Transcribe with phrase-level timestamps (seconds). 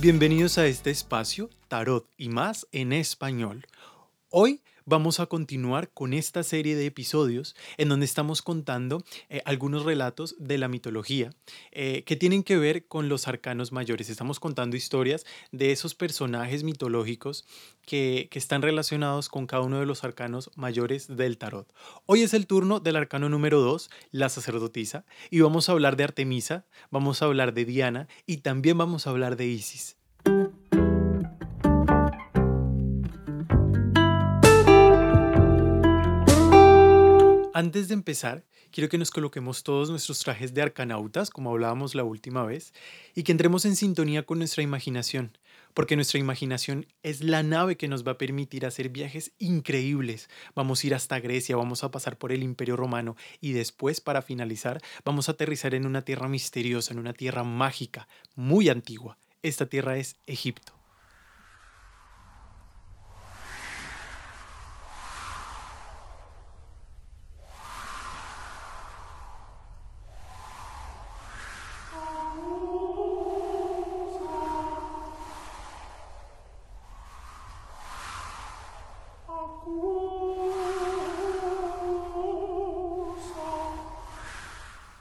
[0.00, 3.66] Bienvenidos a este espacio Tarot y más en español.
[4.30, 9.84] Hoy vamos a continuar con esta serie de episodios en donde estamos contando eh, algunos
[9.84, 11.30] relatos de la mitología
[11.70, 14.10] eh, que tienen que ver con los arcanos mayores.
[14.10, 17.46] Estamos contando historias de esos personajes mitológicos
[17.86, 21.72] que, que están relacionados con cada uno de los arcanos mayores del tarot.
[22.06, 26.02] Hoy es el turno del arcano número 2, la sacerdotisa, y vamos a hablar de
[26.02, 29.99] Artemisa, vamos a hablar de Diana y también vamos a hablar de Isis.
[37.52, 42.04] Antes de empezar, quiero que nos coloquemos todos nuestros trajes de arcanautas, como hablábamos la
[42.04, 42.72] última vez,
[43.16, 45.36] y que entremos en sintonía con nuestra imaginación,
[45.74, 50.30] porque nuestra imaginación es la nave que nos va a permitir hacer viajes increíbles.
[50.54, 54.22] Vamos a ir hasta Grecia, vamos a pasar por el Imperio Romano y después, para
[54.22, 59.18] finalizar, vamos a aterrizar en una tierra misteriosa, en una tierra mágica, muy antigua.
[59.42, 60.79] Esta tierra es Egipto.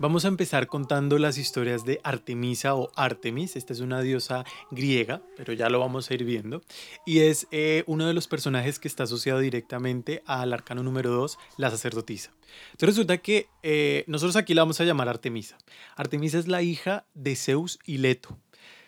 [0.09, 3.55] Vamos a empezar contando las historias de Artemisa o Artemis.
[3.55, 6.63] Esta es una diosa griega, pero ya lo vamos a ir viendo.
[7.05, 11.37] Y es eh, uno de los personajes que está asociado directamente al arcano número 2,
[11.57, 12.31] la sacerdotisa.
[12.71, 15.59] Entonces resulta que eh, nosotros aquí la vamos a llamar Artemisa.
[15.95, 18.35] Artemisa es la hija de Zeus y Leto.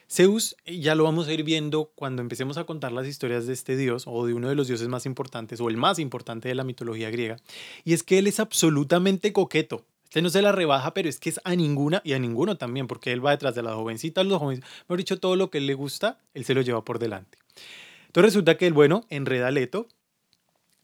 [0.09, 3.53] Zeus eh, ya lo vamos a ir viendo cuando empecemos a contar las historias de
[3.53, 6.55] este dios o de uno de los dioses más importantes o el más importante de
[6.55, 7.37] la mitología griega.
[7.85, 9.85] Y es que él es absolutamente coqueto.
[10.11, 12.85] Este no se la rebaja, pero es que es a ninguna y a ninguno también,
[12.85, 15.73] porque él va detrás de las jovencitas, los jóvenes, mejor dicho, todo lo que le
[15.73, 17.37] gusta, él se lo lleva por delante.
[18.07, 19.87] Entonces resulta que el bueno enreda a Leto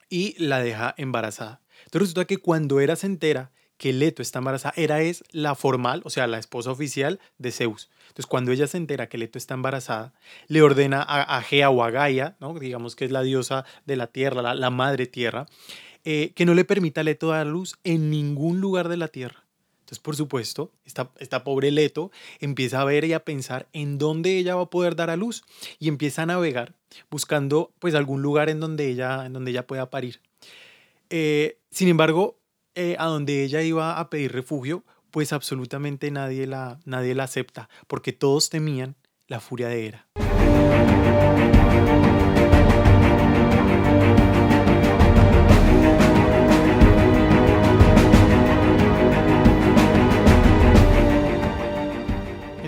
[0.09, 1.59] y la deja embarazada.
[1.79, 6.03] Entonces resulta que cuando era se entera que Leto está embarazada, era es la formal,
[6.05, 7.89] o sea, la esposa oficial de Zeus.
[8.07, 10.13] Entonces cuando ella se entera que Leto está embarazada,
[10.47, 12.57] le ordena a, Gea o a Gaia, ¿no?
[12.57, 15.47] digamos que es la diosa de la tierra, la madre tierra,
[16.09, 19.43] eh, que no le permita a Leto dar luz en ningún lugar de la Tierra.
[19.81, 24.55] Entonces, por supuesto, esta, pobre Leto empieza a ver y a pensar en dónde ella
[24.55, 25.43] va a poder dar a luz
[25.79, 26.75] y empieza a navegar
[27.11, 30.21] buscando pues algún lugar en donde ella, en donde ella pueda parir.
[31.09, 32.39] Eh, sin embargo,
[32.75, 37.67] eh, a donde ella iba a pedir refugio, pues absolutamente nadie la, nadie la acepta,
[37.87, 38.95] porque todos temían
[39.27, 40.07] la furia de Hera.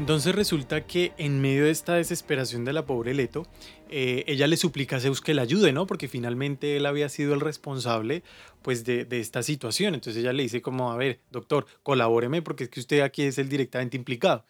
[0.10, 3.46] Entonces resulta que en medio de esta desesperación de la pobre Leto,
[3.92, 5.86] eh, ella le suplica a Zeus que la ayude, ¿no?
[5.86, 8.24] Porque finalmente él había sido el responsable,
[8.64, 9.94] pues, de, esta situación.
[9.94, 13.38] Entonces ella le dice como, a ver, doctor, colabóreme porque es que usted aquí es
[13.38, 14.46] el directamente implicado.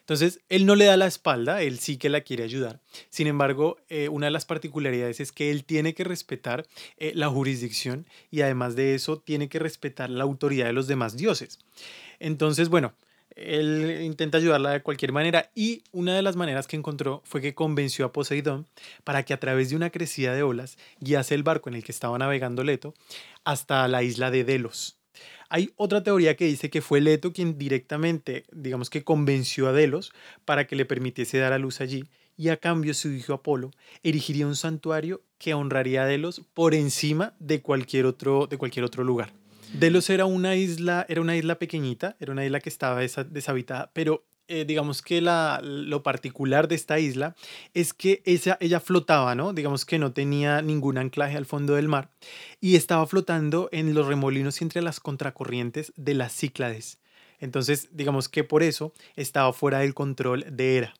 [0.00, 2.80] Entonces, él no le da la espalda, él sí que la quiere ayudar.
[3.08, 6.66] Sin embargo, eh, una de las particularidades es que él tiene que respetar
[6.98, 11.16] eh, la jurisdicción y además de eso tiene que respetar la autoridad de los demás
[11.16, 11.60] dioses.
[12.18, 12.94] Entonces, bueno,
[13.36, 17.54] él intenta ayudarla de cualquier manera y una de las maneras que encontró fue que
[17.54, 18.66] convenció a Poseidón
[19.02, 21.92] para que a través de una crecida de olas guiase el barco en el que
[21.92, 22.94] estaba navegando Leto
[23.44, 24.98] hasta la isla de Delos.
[25.48, 30.12] Hay otra teoría que dice que fue Leto quien directamente, digamos que convenció a Delos
[30.44, 32.04] para que le permitiese dar a luz allí
[32.36, 33.70] y a cambio su hijo Apolo
[34.02, 39.04] erigiría un santuario que honraría a Delos por encima de cualquier otro, de cualquier otro
[39.04, 39.32] lugar.
[39.74, 44.24] Delos era una isla, era una isla pequeñita, era una isla que estaba deshabitada, pero
[44.46, 47.34] eh, digamos que la, lo particular de esta isla
[47.72, 49.52] es que ella flotaba, ¿no?
[49.52, 52.12] Digamos que no tenía ningún anclaje al fondo del mar
[52.60, 57.00] y estaba flotando en los remolinos entre las contracorrientes de las Cíclades.
[57.40, 60.94] Entonces, digamos que por eso estaba fuera del control de Hera.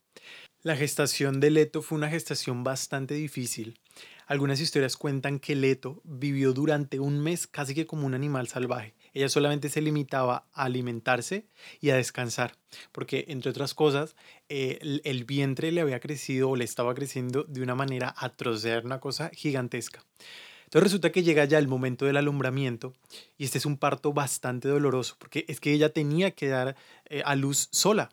[0.63, 3.79] La gestación de Leto fue una gestación bastante difícil.
[4.27, 8.95] Algunas historias cuentan que Leto vivió durante un mes casi que como un animal salvaje.
[9.13, 11.45] Ella solamente se limitaba a alimentarse
[11.79, 12.57] y a descansar,
[12.91, 14.15] porque entre otras cosas,
[14.49, 18.81] eh, el, vientre le había crecido o le estaba creciendo de una manera atroz, era
[18.81, 20.03] una cosa gigantesca.
[20.65, 22.93] Entonces resulta que llega ya el momento del alumbramiento
[23.37, 26.75] y este es un parto bastante doloroso, porque es que ella tenía que dar
[27.05, 28.09] eh, a luz sola.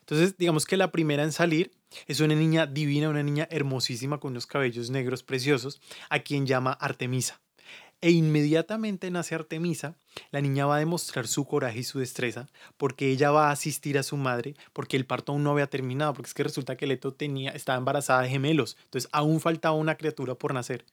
[0.00, 1.72] Entonces, digamos que la primera en salir
[2.06, 6.72] es una niña divina, una niña hermosísima con unos cabellos negros preciosos, a quien llama
[6.72, 7.40] Artemisa.
[8.02, 9.96] E inmediatamente nace Artemisa,
[10.30, 12.46] la niña va a demostrar su coraje y su destreza,
[12.76, 16.12] porque ella va a asistir a su madre, porque el parto aún no había terminado,
[16.12, 19.96] porque es que resulta que Leto tenía, estaba embarazada de gemelos, entonces aún faltaba una
[19.96, 20.84] criatura por nacer.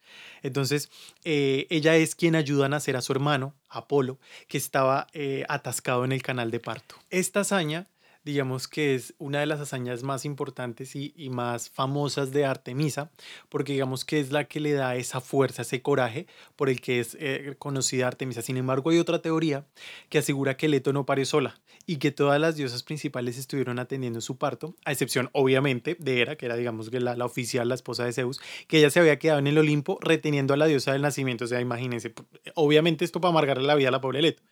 [0.43, 0.89] Entonces,
[1.25, 4.17] eh, ella es quien ayuda a nacer a su hermano, Apolo,
[4.47, 6.95] que estaba eh, atascado en el canal de parto.
[7.09, 7.87] Esta hazaña
[8.23, 13.11] digamos que es una de las hazañas más importantes y, más famosas de Artemisa,
[13.49, 16.99] porque digamos que es la que le da esa fuerza, ese coraje por el que
[16.99, 18.41] es eh, conocida Artemisa.
[18.41, 19.65] Sin embargo, hay otra teoría
[20.09, 24.21] que asegura que Leto no parió sola y que todas las diosas principales estuvieron atendiendo
[24.21, 27.75] su parto, a excepción obviamente de Hera, que era digamos que la, la oficial, la
[27.75, 30.93] esposa de Zeus, que ella se había quedado en el Olimpo reteniendo a la diosa
[30.93, 31.45] del nacimiento.
[31.45, 32.13] O sea, imagínense,
[32.55, 34.43] obviamente esto para amargarle la vida a la pobre Leto.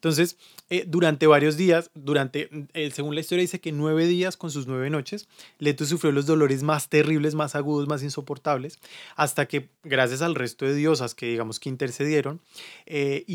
[0.00, 0.38] Entonces,
[0.70, 4.66] eh, durante varios días, durante, eh, según la historia dice que nueve días con sus
[4.66, 8.78] nueve noches, Leto sufrió los dolores más terribles, más agudos, más insoportables,
[9.14, 12.40] hasta que gracias al resto de diosas que digamos que intercedieron,
[12.86, 13.26] eh,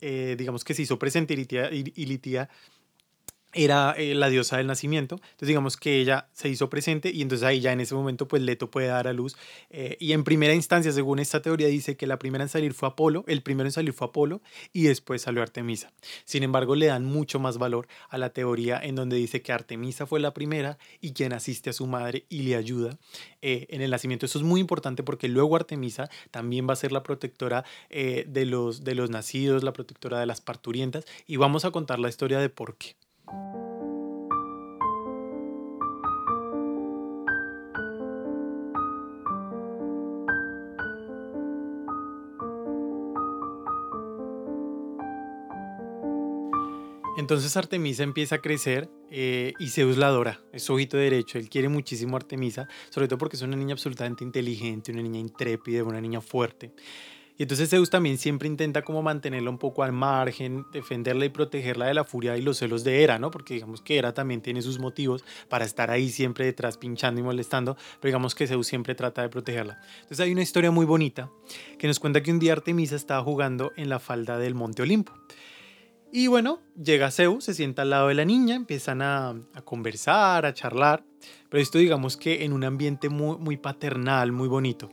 [0.00, 2.48] eh, digamos que se hizo presente, Ilitia
[3.54, 5.16] era eh, la diosa del nacimiento.
[5.16, 8.42] Entonces digamos que ella se hizo presente y entonces ahí ya en ese momento pues
[8.42, 9.36] Leto puede dar a luz.
[9.70, 12.88] Eh, y en primera instancia, según esta teoría, dice que la primera en salir fue
[12.88, 14.42] Apolo, el primero en salir fue Apolo
[14.72, 15.92] y después salió Artemisa.
[16.24, 20.06] Sin embargo, le dan mucho más valor a la teoría en donde dice que Artemisa
[20.06, 22.98] fue la primera y quien asiste a su madre y le ayuda
[23.40, 24.26] eh, en el nacimiento.
[24.26, 28.84] Eso es muy importante porque luego Artemisa también va a ser la protectora de, los,
[28.84, 32.50] de los nacidos, la protectora de las parturientas y vamos a contar la historia de
[32.50, 32.96] por qué.
[47.28, 51.50] Entonces Artemisa empieza a crecer eh, y Zeus la adora, es su ojito derecho, él
[51.50, 55.84] quiere muchísimo a Artemisa, sobre todo porque es una niña absolutamente inteligente, una niña intrépida,
[55.84, 56.72] una niña fuerte.
[57.38, 61.86] Y entonces Zeus también siempre intenta como mantenerla un poco al margen, defenderla y protegerla
[61.86, 63.30] de la furia y los celos de Hera, ¿no?
[63.30, 67.24] Porque digamos que Hera también tiene sus motivos para estar ahí siempre detrás pinchando y
[67.24, 69.80] molestando, pero digamos que Zeus siempre trata de protegerla.
[70.00, 71.30] Entonces hay una historia muy bonita
[71.78, 75.12] que nos cuenta que un día Artemisa estaba jugando en la falda del Monte Olimpo.
[76.10, 80.54] Y bueno, llega Zeus, se sienta al lado de la niña, empiezan a, conversar, a
[80.54, 81.04] charlar,
[81.50, 84.88] pero esto digamos que en un ambiente muy, muy paternal, muy bonito.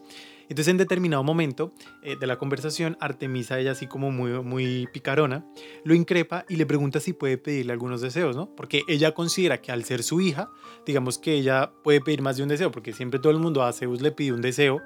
[0.50, 5.46] Entonces en determinado momento eh, de la conversación, Artemisa, ella así como muy, muy picarona,
[5.84, 8.56] lo increpa y le pregunta si puede pedirle algunos deseos, ¿no?
[8.56, 10.50] Porque ella considera que al ser su hija,
[10.86, 13.74] digamos que ella puede pedir más de un deseo, porque siempre todo el mundo a
[13.74, 14.82] Zeus le pide un deseo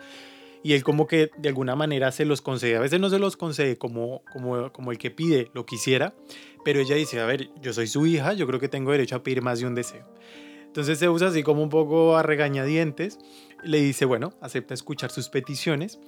[0.63, 2.75] y él como que de alguna manera se los concede.
[2.75, 6.13] A veces no se los concede como, como, como el que pide lo quisiera,
[6.65, 9.23] pero ella dice, a ver, yo soy su hija, yo creo que tengo derecho a
[9.23, 10.05] pedir más de un deseo.
[10.65, 13.17] Entonces Zeus así como un poco a regañadientes
[13.63, 15.99] le dice, bueno, acepta escuchar sus peticiones,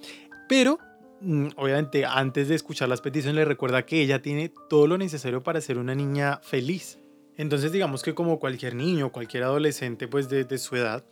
[0.48, 0.80] pero
[1.22, 5.44] mm, obviamente antes de escuchar las peticiones le recuerda que ella tiene todo lo necesario
[5.44, 7.00] para ser una niña feliz.
[7.38, 11.04] Entonces digamos que como cualquier niño, cualquier adolescente pues de, su edad,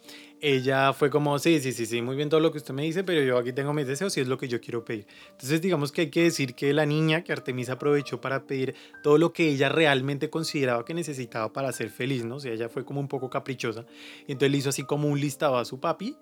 [0.42, 3.04] ella fue como, sí, sí, sí, sí, muy bien todo lo que usted me dice,
[3.04, 5.06] pero yo aquí tengo mis deseos y es lo que yo quiero pedir.
[5.32, 9.18] Entonces digamos que hay que decir que la niña, que Artemisa aprovechó para pedir todo
[9.18, 12.36] lo que ella realmente consideraba que necesitaba para ser feliz, ¿no?
[12.36, 13.86] O sea, ella fue como un poco caprichosa.
[14.28, 16.16] Y entonces le hizo así como un listado a su papi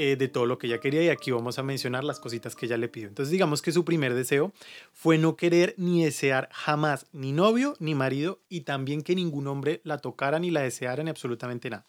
[0.00, 2.66] eh, de todo lo que ella quería y aquí vamos a mencionar las cositas que
[2.66, 3.08] ella le pidió.
[3.08, 4.52] Entonces digamos que su primer deseo
[4.92, 9.80] fue no querer ni desear jamás ni novio ni marido y también que ningún hombre
[9.82, 11.84] la tocara ni la deseara ni absolutamente nada.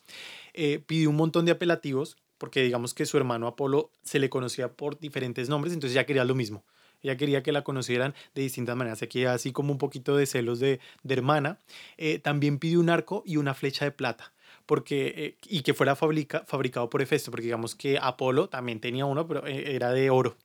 [0.62, 4.74] Eh, pidió un montón de apelativos porque digamos que su hermano Apolo se le conocía
[4.74, 6.66] por diferentes nombres, entonces ya quería lo mismo.
[7.02, 9.02] Ella quería que la conocieran de distintas maneras.
[9.02, 11.60] Aquí así como un poquito de celos de, hermana.
[11.98, 14.34] Eh, también pidió un arco y una flecha de plata
[14.66, 19.06] porque, eh, y que fuera fabrica, fabricado por Hefesto, porque digamos que Apolo también tenía
[19.06, 20.36] uno, pero eh, era de oro.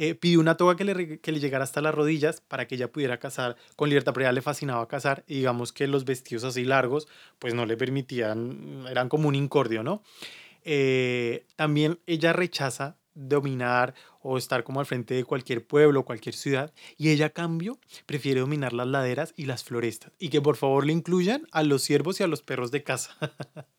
[0.00, 2.92] Eh, pidió una toga que le, que le llegara hasta las rodillas para que ella
[2.92, 7.08] pudiera cazar con libertad, ella le fascinaba cazar y digamos que los vestidos así largos
[7.40, 10.04] pues no le permitían, eran como un incordio, ¿no?
[11.56, 17.10] también ella rechaza dominar o estar como al frente de cualquier pueblo, cualquier ciudad, y
[17.10, 20.92] ella a cambio prefiere dominar las laderas y las florestas, y que por favor le
[20.92, 23.16] incluyan a los ciervos y a los perros de casa.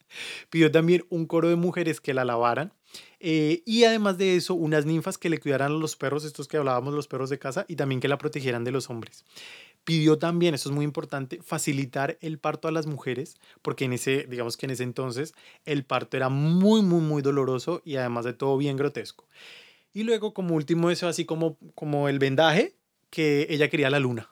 [0.49, 2.73] Pidió también un coro de mujeres que la lavaran,
[3.19, 6.57] eh, y además de eso, unas ninfas que le cuidaran a los perros, estos que
[6.57, 9.25] hablábamos, los perros de casa, y también que la protegieran de los hombres.
[9.83, 14.25] Pidió también, eso es muy importante, facilitar el parto a las mujeres, porque en ese,
[14.29, 15.33] digamos que en ese entonces,
[15.65, 19.27] el parto era muy, muy, muy doloroso y además de todo bien grotesco.
[19.93, 22.75] Y luego, como último eso, así como, como el vendaje,
[23.09, 24.29] que ella quería la luna.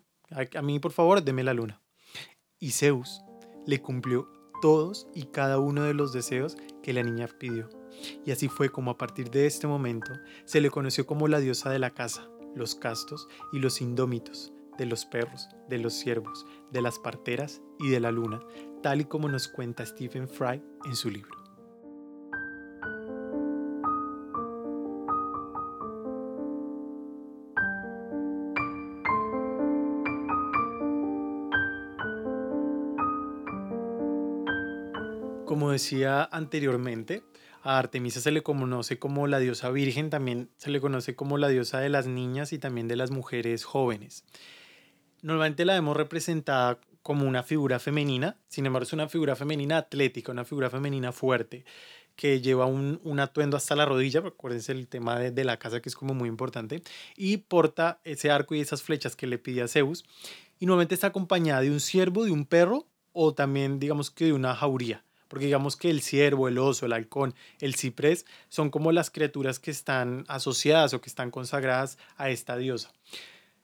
[0.56, 1.82] A, mí, por favor, deme la luna.
[2.60, 3.22] Y Zeus
[3.66, 4.30] le cumplió
[4.62, 7.70] todos y cada uno de los deseos que la niña pidió.
[8.26, 10.12] Y así fue como a partir de este momento
[10.46, 14.86] se le conoció como la diosa de la casa, los castos y los indómitos, de
[14.86, 18.40] los perros, de los ciervos, de las parteras y de la luna,
[18.82, 21.37] tal y como nos cuenta Stephen Fry en su libro.
[35.78, 37.24] Decía anteriormente,
[37.64, 41.50] a Artemisa se le conoce como la diosa virgen, también se le conoce como la
[41.50, 44.24] diosa de las niñas y también de las mujeres jóvenes.
[45.22, 50.32] Normalmente la vemos representada como una figura femenina, sin embargo es una figura femenina atlética,
[50.32, 51.64] una figura femenina fuerte,
[52.16, 55.90] que lleva un, atuendo hasta la rodilla, acuérdense el tema de, de, la casa que
[55.90, 56.82] es como muy importante,
[57.16, 60.04] y porta ese arco y esas flechas que le pide a Zeus,
[60.60, 64.34] y normalmente está acompañada de un ciervo, de un perro, o también digamos que de
[64.34, 68.92] una jauría porque digamos que el ciervo, el oso, el halcón, el ciprés son como
[68.92, 72.92] las criaturas que están asociadas o que están consagradas a esta diosa.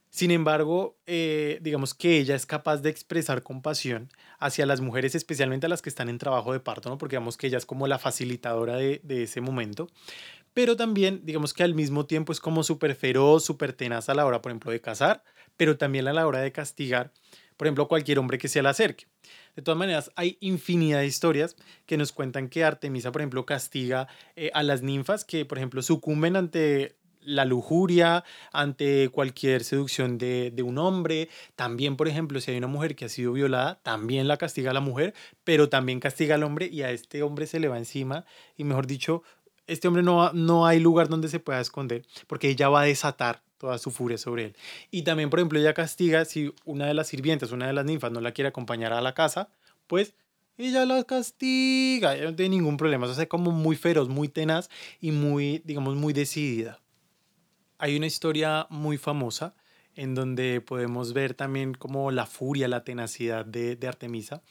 [0.10, 5.66] Sin embargo, eh, digamos que ella es capaz de expresar compasión hacia las mujeres, especialmente
[5.66, 7.00] a las que están en trabajo de parto, ¿no?
[7.00, 9.90] porque digamos que ella es como la facilitadora de, de ese momento.
[10.54, 14.28] Pero también, digamos que al mismo tiempo es como súper feroz, súper tenaz a la
[14.28, 15.24] hora, por ejemplo, de cazar,
[15.58, 17.12] pero también a la hora de castigar,
[17.58, 19.08] por ejemplo, cualquier hombre que se le acerque.
[19.56, 21.56] De todas maneras, hay infinidad de historias
[21.86, 25.82] que nos cuentan que Artemisa, por ejemplo, castiga eh, a las ninfas que, por ejemplo,
[25.82, 31.30] sucumben ante la lujuria, ante cualquier seducción de, de, un hombre.
[31.56, 34.74] También, por ejemplo, si hay una mujer que ha sido violada, también la castiga a
[34.74, 38.26] la mujer, pero también castiga al hombre y a este hombre se le va encima.
[38.58, 39.24] Y mejor dicho,
[39.68, 43.42] este hombre no, no hay lugar donde se pueda esconder, porque ella va a desatar
[43.64, 44.56] toda su furia sobre él.
[44.92, 48.12] Y también, por ejemplo, ella castiga si una de las sirvientes, una de las ninfas
[48.12, 49.48] no la quiere acompañar a la casa,
[49.88, 50.16] pues
[50.58, 54.70] ella la castiga, ella no tiene ningún problema, se hace como muy feroz, muy tenaz
[55.00, 56.82] y muy, digamos, muy decidida.
[57.78, 59.56] Hay una historia muy famosa
[59.96, 64.42] en donde podemos ver también como la furia, la tenacidad de, Artemisa,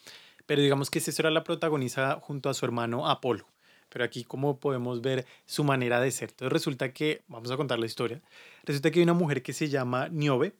[0.47, 3.51] pero digamos que era la protagonista junto a su hermano Apolo
[3.93, 6.31] pero aquí como podemos ver su manera de ser.
[6.31, 8.23] Entonces resulta que, vamos a contar la historia,
[8.65, 10.55] resulta que hay una mujer que se llama Niobe.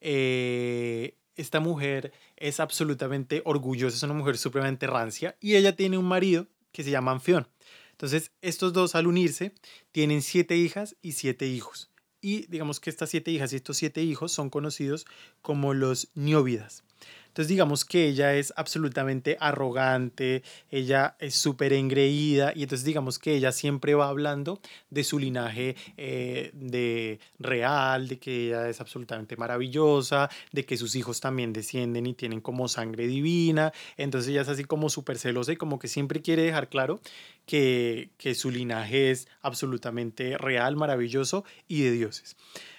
[0.00, 6.06] Eh, esta mujer es absolutamente orgullosa, es una mujer supremamente rancia y ella tiene un
[6.06, 7.46] marido que se llama Anfión.
[7.90, 9.52] Entonces estos dos al unirse
[9.92, 11.90] tienen siete hijas y siete hijos.
[12.22, 15.04] Y digamos que estas siete hijas y estos siete hijos son conocidos
[15.42, 16.84] como los Nióvidas.
[17.32, 23.34] Entonces digamos que ella es absolutamente arrogante, ella es súper engreída y entonces digamos que
[23.34, 24.60] ella siempre va hablando
[24.90, 30.94] de su linaje eh, de real, de que ella es absolutamente maravillosa, de que sus
[30.94, 33.72] hijos también descienden y tienen como sangre divina.
[33.96, 37.00] Entonces ella es así como súper celosa y como que siempre quiere dejar claro
[37.46, 42.36] que, que su linaje es absolutamente real, maravilloso y de dioses.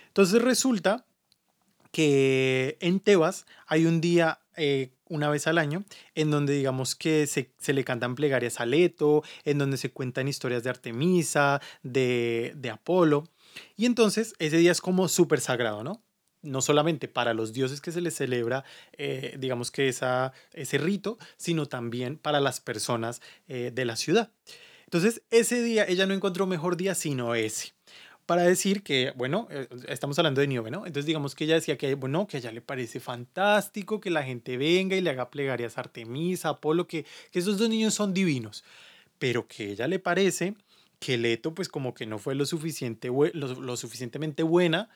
[0.10, 1.06] Entonces resulta
[1.92, 5.84] que en Tebas hay un día eh, una vez al año,
[6.16, 10.64] en donde digamos que se, le cantan plegarias a Leto, en donde se cuentan historias
[10.64, 13.26] de Artemisa, de, Apolo.
[13.76, 16.04] Y entonces ese día es como súper sagrado, ¿no?
[16.42, 18.66] No solamente para los dioses que se les celebra,
[18.98, 24.32] eh, digamos que esa, ese rito, sino también para las personas eh, de la ciudad.
[24.86, 27.74] Entonces ese día ella no encontró mejor día sino ese
[28.26, 30.86] para decir que, bueno, eh, estamos hablando de Niobe, ¿no?
[30.86, 34.24] Entonces digamos que ella decía que, bueno, que a ella le parece fantástico que la
[34.24, 38.14] gente venga y le haga plegarias a Artemisa, Apolo, que, que esos dos niños son
[38.14, 38.64] divinos,
[39.20, 40.56] pero que a ella le parece
[41.00, 44.90] que Leto pues como que no fue lo, suficiente, lo, lo suficientemente buena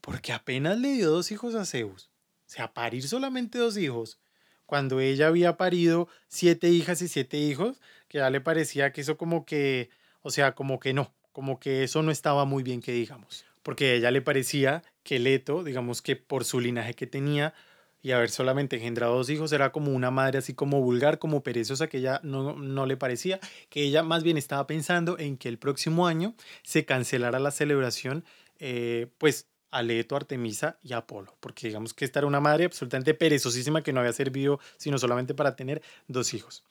[0.00, 2.10] porque apenas le dio dos hijos a Zeus.
[2.46, 4.18] O sea, parir solamente dos hijos,
[4.66, 9.16] cuando ella había parido siete hijas y siete hijos, que ya le parecía que eso
[9.16, 9.90] como que,
[10.22, 13.90] o sea, como que no, como que eso no estaba muy bien que digamos, porque
[13.90, 17.54] a ella le parecía que Leto, digamos que por su linaje que tenía
[18.02, 21.88] y haber solamente engendrado dos hijos, era como una madre así como vulgar, como perezosa,
[21.88, 25.58] que ella no, no le parecía, que ella más bien estaba pensando en que el
[25.58, 28.24] próximo año se cancelara la celebración,
[28.58, 33.14] eh, pues a Leto, Artemisa y Apolo, porque digamos que esta era una madre absolutamente
[33.14, 36.64] perezosísima que no había servido sino solamente para tener dos hijos.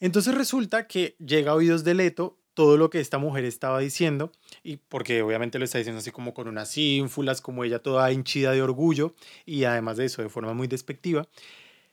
[0.00, 4.32] Entonces resulta que llega a oídos de Leto todo lo que esta mujer estaba diciendo,
[4.64, 8.50] y porque obviamente lo está diciendo así como con unas ínfulas, como ella toda hinchida
[8.50, 9.14] de orgullo,
[9.46, 11.28] y además de eso, de forma muy despectiva.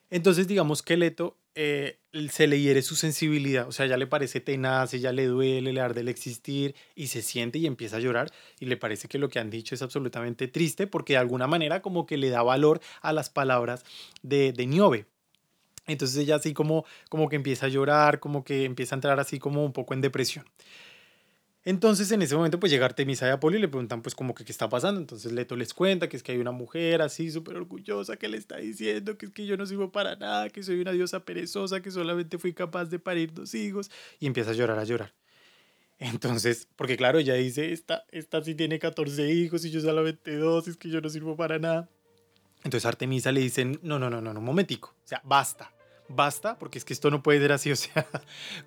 [0.10, 2.00] Entonces, digamos que Leto eh,
[2.32, 5.82] se le hiere su sensibilidad, o sea, ya le parece tenaz, ella le duele, le
[5.82, 9.30] arde el existir, y se siente y empieza a llorar, y le parece que lo
[9.30, 12.82] que han dicho es absolutamente triste, porque de alguna manera como que le da valor
[13.04, 13.84] a las palabras
[14.24, 15.06] de, de Niobe.
[15.88, 19.40] Entonces ella así como, como que empieza a llorar, como que empieza a entrar así
[19.40, 20.46] como un poco en depresión.
[21.64, 24.46] Entonces en ese momento pues llega Artemisa y Apolo y le preguntan pues como que
[24.46, 25.02] qué está pasando.
[25.02, 28.38] Entonces Leto les cuenta que es que hay una mujer así súper orgullosa que le
[28.38, 31.82] está diciendo que es que yo no sirvo para nada, que soy una diosa perezosa,
[31.82, 33.90] que solamente fui capaz de parir dos hijos.
[34.20, 35.14] Y empieza a llorar, a llorar.
[36.00, 40.68] Entonces, porque claro, ella dice, esta, esta sí tiene 14 hijos y yo solamente dos,
[40.68, 41.90] es que yo no sirvo para nada.
[42.64, 45.72] Entonces Artemisa le dice, no, no, no, no, no, un momentico, o sea, basta,
[46.08, 48.08] basta, porque es que esto no puede ser así, o sea,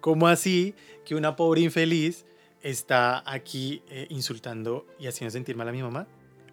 [0.00, 2.26] ¿cómo así que una pobre infeliz
[2.62, 6.07] está aquí eh, insultando y haciendo sentir mal a mi mamá?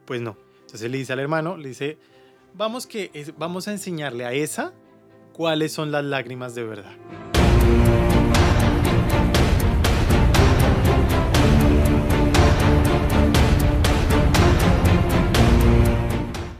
[0.06, 0.38] Pues no.
[0.62, 1.98] Entonces le dice al hermano, le dice,
[2.54, 4.74] vamos, que vamos a enseñarle a esa
[5.34, 7.25] cuáles son las lágrimas de verdad.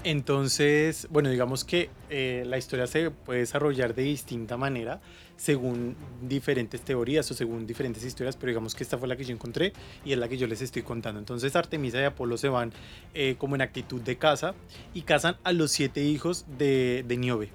[0.06, 5.02] Entonces, bueno, digamos que eh, la historia se puede desarrollar de distinta manera
[5.36, 9.34] según diferentes teorías o según diferentes historias, pero digamos que esta fue la que yo
[9.34, 9.74] encontré
[10.06, 11.18] y es la que yo les estoy contando.
[11.18, 12.72] Entonces Artemisa y Apolo se van
[13.16, 14.54] eh, como en actitud de caza
[14.94, 17.50] y cazan a los siete hijos de, de Niobe.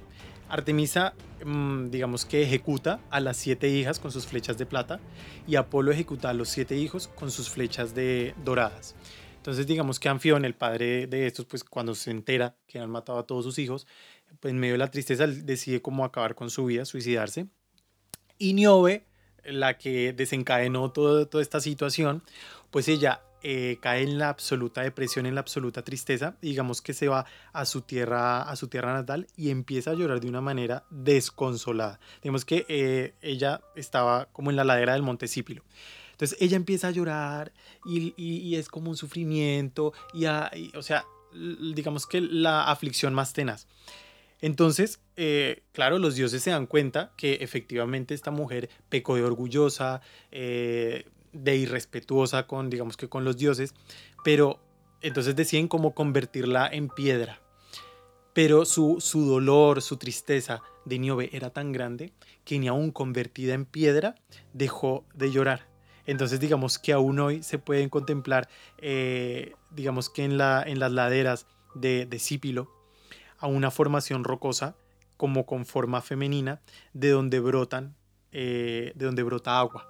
[0.48, 1.14] Artemisa,
[1.44, 4.98] mm, digamos que ejecuta a las siete hijas con sus flechas de plata
[5.46, 8.96] y Apolo ejecuta a los siete hijos con sus flechas de doradas.
[9.40, 13.18] Entonces, digamos que Anfión, el padre de estos, pues cuando se entera que han matado
[13.18, 13.86] a todos sus hijos,
[14.38, 17.46] pues en medio de la tristeza decide cómo acabar con su vida, suicidarse.
[18.36, 19.06] Y Niobe,
[19.44, 22.22] la que desencadenó todo, toda esta situación,
[22.70, 27.08] pues ella eh, cae en la absoluta depresión, en la absoluta tristeza, digamos que se
[27.08, 30.84] va a su tierra, a su tierra natal y empieza a llorar de una manera
[30.90, 31.98] desconsolada.
[32.22, 35.62] Digamos que eh, ella estaba como en la ladera del monte Cípilo.
[36.20, 37.50] Entonces ella empieza a llorar
[37.86, 40.26] y, es como un sufrimiento, y,
[40.76, 43.66] o sea, digamos que la aflicción más tenaz.
[44.42, 50.02] Entonces, eh, claro, los dioses se dan cuenta que efectivamente esta mujer pecó de orgullosa,
[50.30, 53.72] eh, de irrespetuosa con, digamos que con los dioses,
[54.22, 54.60] pero
[55.00, 57.40] entonces deciden cómo convertirla en piedra.
[58.34, 62.12] Pero su, su dolor, su tristeza de Niobe era tan grande
[62.44, 64.16] que ni aún convertida en piedra
[64.52, 65.69] dejó de llorar.
[66.06, 70.92] Entonces, digamos que aún hoy se pueden contemplar, eh, digamos que en, la, en las
[70.92, 72.66] laderas de, de
[73.38, 74.76] a una formación rocosa
[75.16, 76.62] como con forma femenina,
[76.94, 77.94] de donde brotan,
[78.32, 79.86] eh, de donde brota agua.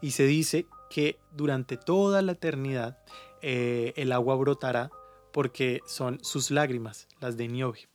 [0.00, 2.98] Y se dice que durante toda la eternidad
[3.42, 4.90] eh, el agua brotará
[5.32, 7.89] porque son sus lágrimas, las de Niobe.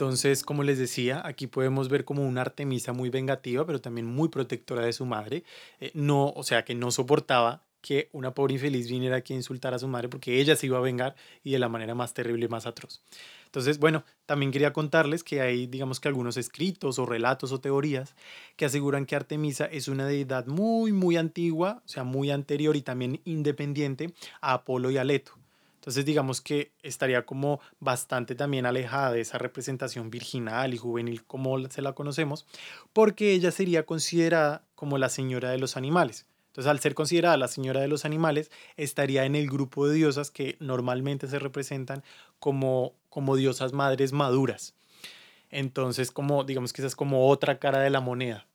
[0.00, 4.30] Entonces, como les decía, aquí podemos ver como una Artemisa muy vengativa, pero también muy
[4.30, 5.44] protectora de su madre.
[5.78, 9.74] Eh, no, o sea, que no soportaba que una pobre infeliz viniera aquí a insultar
[9.74, 12.46] a su madre porque ella se iba a vengar y de la manera más terrible
[12.46, 13.02] y más atroz.
[13.44, 18.14] Entonces, bueno, también quería contarles que hay, digamos que algunos escritos o relatos o teorías
[18.56, 22.80] que aseguran que Artemisa es una deidad muy, muy antigua, o sea, muy anterior y
[22.80, 25.40] también independiente a Apolo y a Leto.
[25.80, 31.58] Entonces digamos que estaría como bastante también alejada de esa representación virginal y juvenil como
[31.70, 32.44] se la conocemos,
[32.92, 36.26] porque ella sería considerada como la señora de los animales.
[36.48, 40.30] Entonces, al ser considerada la señora de los animales, estaría en el grupo de diosas
[40.30, 42.02] que normalmente se representan
[42.40, 44.74] como, como diosas madres maduras.
[45.48, 48.46] Entonces, como digamos que esa es como otra cara de la moneda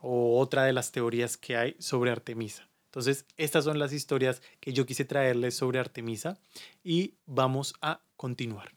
[0.00, 2.66] o otra de las teorías que hay sobre Artemisa.
[2.92, 6.38] Entonces, estas son las historias que yo quise traerles sobre Artemisa
[6.84, 8.70] y vamos a continuar.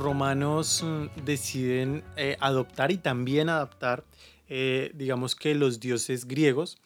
[0.00, 4.04] Romanos mm, deciden eh, adoptar y también adaptar,
[4.48, 6.78] eh, digamos que los dioses griegos,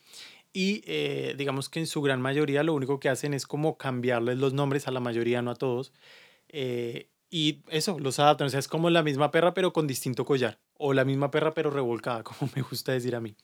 [0.53, 4.39] y eh, digamos que en su gran mayoría lo único que hacen es como cambiarles
[4.39, 5.93] los nombres a la mayoría, no a todos.
[7.31, 10.59] y eso, los adaptan, o sea, es como la misma perra pero con distinto collar,
[10.75, 13.37] o la misma perra pero revolcada, como me gusta decir a mí.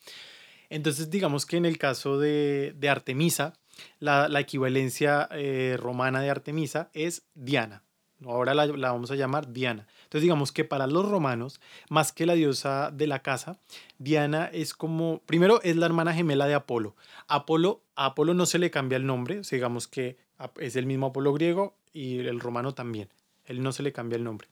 [0.70, 3.53] Entonces, digamos que en el caso de, de Artemisa,
[3.98, 5.29] la equivalencia
[5.77, 7.85] romana de Artemisa es Diana.
[8.26, 9.87] Ahora la, vamos a llamar Diana.
[10.04, 13.58] Entonces digamos que para los romanos, más que la diosa de la casa,
[13.98, 16.96] Diana es como, primero es la hermana gemela de Apolo.
[17.28, 20.16] Apolo, a Apolo no se le cambia el nombre, digamos que
[20.58, 23.08] es el mismo Apolo griego y el romano también.
[23.44, 24.48] Él no se le cambia el nombre.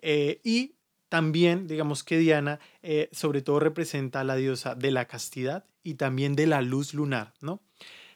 [0.00, 0.74] Eh, y
[1.08, 5.94] también, digamos que Diana, eh, sobre todo representa a la diosa de la castidad y
[5.94, 7.60] también de la luz lunar, ¿no?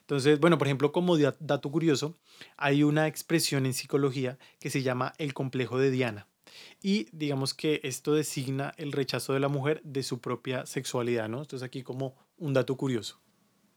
[0.09, 2.17] Entonces, bueno, por ejemplo, como dato curioso,
[2.57, 6.27] hay una expresión en psicología que se llama el complejo de Diana.
[6.83, 11.43] Y digamos que esto designa el rechazo de la mujer de su propia sexualidad, ¿no?
[11.43, 13.21] Entonces aquí como un dato curioso.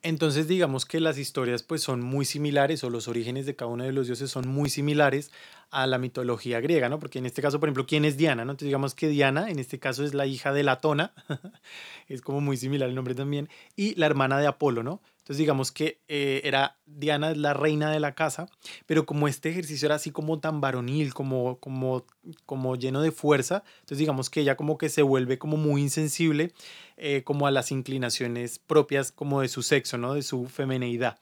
[0.04, 3.84] Entonces digamos que las historias pues son muy similares o los orígenes de cada uno
[3.84, 5.32] de los dioses son muy similares
[5.72, 7.00] a la mitología griega, ¿no?
[7.00, 8.46] Porque en este caso, por ejemplo, ¿quién es Diana?
[8.46, 8.52] ¿no?
[8.52, 11.14] Entonces digamos que Diana en este caso es la hija de Latona,
[12.08, 15.02] es como muy similar el nombre también, y la hermana de Apolo, ¿no?
[15.20, 18.50] Entonces digamos que eh, era Diana es la reina de la casa,
[18.86, 22.06] pero como este ejercicio era así como tan varonil, como, como,
[22.46, 26.52] como lleno de fuerza, entonces digamos que ella como que se vuelve como muy insensible
[26.98, 30.16] eh, como a las inclinaciones propias como de su sexo, ¿no?
[30.16, 31.20] De su femineidad.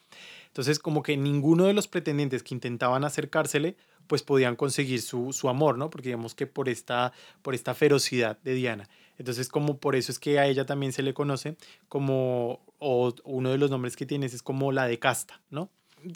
[0.48, 3.78] Entonces como que ninguno de los pretendientes que intentaban acercársele
[4.10, 5.92] pues podían conseguir su, su, amor, ¿no?
[5.92, 8.90] Porque digamos que por esta, por esta ferocidad de Diana.
[9.20, 13.52] Entonces, como por eso es que a ella también se le conoce como, o uno
[13.52, 15.70] de los nombres que tienes es como la de casta, ¿no?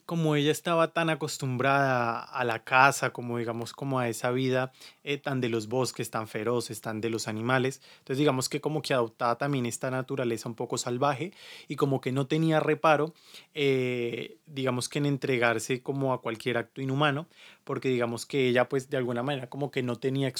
[0.06, 4.72] Como ella estaba tan acostumbrada a la casa, como digamos, como a esa vida
[5.04, 8.82] eh, tan de los bosques, tan feroces, tan de los animales, entonces digamos que como
[8.82, 11.34] que adoptaba también esta naturaleza un poco salvaje
[11.68, 13.14] y como que no tenía reparo,
[13.54, 17.28] eh, digamos que en entregarse como a cualquier acto inhumano,
[17.64, 20.32] porque digamos que ella pues de alguna manera como que no tenía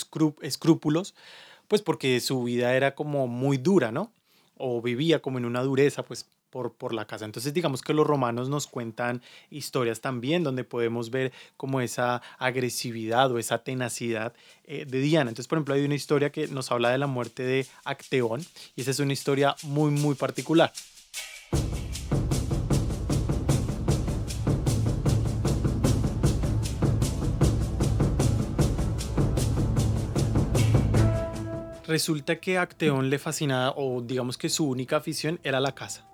[0.42, 1.16] escrúpulos,
[1.68, 4.12] pues porque su vida era como muy dura, ¿no?
[4.58, 7.26] O vivía como en una dureza, pues por, la casa.
[7.26, 13.32] Entonces digamos que los romanos nos cuentan historias también donde podemos ver como esa agresividad
[13.32, 14.34] o esa tenacidad
[14.66, 15.32] eh, de Diana.
[15.32, 18.82] Entonces, por ejemplo, hay una historia que nos habla de la muerte de Acteón y
[18.82, 20.72] esa es una historia muy, muy particular.
[31.88, 36.13] Resulta que a Acteón le fascinaba, o digamos que su única afición era la casa.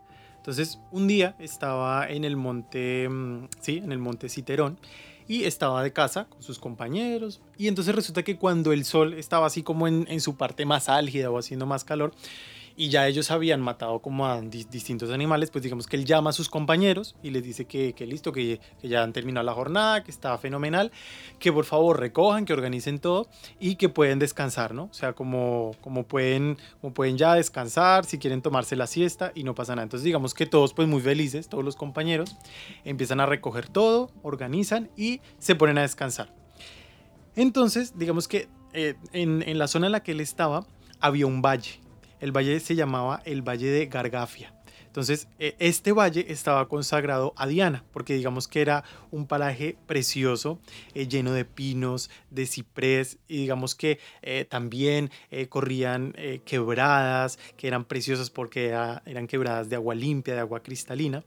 [0.50, 4.80] Entonces, un día estaba en el monte, mm, sí, en el monte Citerón
[5.28, 7.40] y estaba de casa con sus compañeros.
[7.56, 10.90] Y entonces resulta que cuando el sol estaba así como en, en su parte más
[10.90, 12.14] álgida o haciendo más calor,
[12.80, 16.34] y ya ellos habían matado como a distintos animales, pues digamos que él llama a
[16.34, 20.02] sus compañeros y les dice que, que listo, que, que, ya han terminado la jornada,
[20.02, 20.90] que está fenomenal,
[21.40, 23.28] que por favor recojan, que organicen todo
[23.60, 24.84] y que pueden descansar, ¿no?
[24.84, 29.44] O sea, como, como, pueden, como pueden ya descansar, si quieren tomarse la siesta y
[29.44, 29.84] no pasa nada.
[29.84, 32.38] Entonces digamos que todos pues muy felices, todos los compañeros,
[32.86, 36.34] empiezan a recoger todo, organizan y se ponen a descansar.
[37.36, 40.66] Entonces, digamos que eh, en, en la zona en la que él estaba
[41.02, 41.82] había un valle
[42.20, 44.54] el valle se llamaba el Valle de Gargafia.
[44.90, 50.60] Entonces, e, este valle estaba consagrado a Diana, porque digamos que era un paraje precioso,
[50.96, 57.68] eh, lleno de pinos, de ciprés, y digamos que eh, también eh, corrían quebradas, que
[57.68, 58.70] eran preciosas porque
[59.06, 61.24] eran quebradas de agua limpia, de agua cristalina.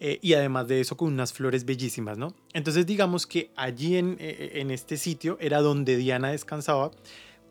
[0.00, 2.34] y además de eso con unas flores bellísimas, ¿no?
[2.52, 6.90] Entonces digamos que allí en, en este sitio era donde Diana descansaba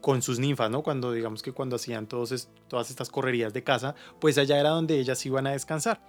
[0.01, 0.83] con sus ninfas, ¿no?
[0.83, 4.99] Cuando digamos que cuando hacían todos todas estas correrías de casa, pues allá era donde
[4.99, 6.01] ellas iban a descansar.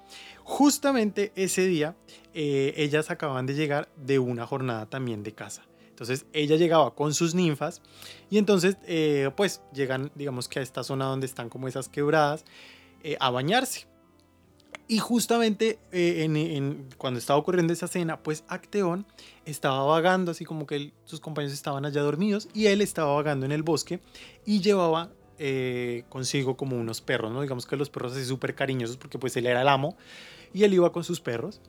[0.42, 1.94] Justamente ese día,
[2.34, 5.62] eh, ellas acababan de llegar de una jornada también de casa.
[5.88, 7.82] Entonces ella llegaba con sus ninfas
[8.30, 12.44] y entonces eh, pues llegan digamos que a esta zona donde están como esas quebradas
[13.02, 13.86] eh, a bañarse.
[14.88, 19.06] Y justamente eh, cuando estaba ocurriendo esa escena, pues Acteón
[19.46, 23.52] estaba vagando, así como que sus compañeros estaban allá dormidos, y él estaba vagando en
[23.52, 24.00] el bosque
[24.44, 27.40] y llevaba eh, consigo como unos perros, ¿no?
[27.40, 29.96] Digamos que los perros así súper cariñosos, porque pues él era el amo,
[30.52, 31.60] y él iba con sus perros.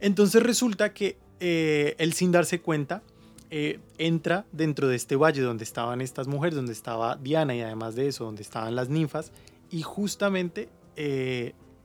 [0.00, 3.02] Entonces resulta que eh, él sin darse cuenta,
[3.50, 8.08] entra dentro de este valle donde estaban estas mujeres, donde estaba Diana y además de
[8.08, 9.32] eso, donde estaban las ninfas,
[9.70, 10.68] y justamente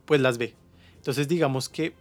[0.06, 0.56] pues las ve.
[1.04, 1.92] Entonces digamos que